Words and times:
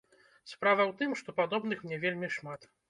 Справа 0.51 0.81
ў 0.89 0.93
тым, 1.03 1.11
што 1.21 1.37
падобных 1.43 1.87
мне 1.89 2.05
вельмі 2.09 2.35
шмат. 2.41 2.73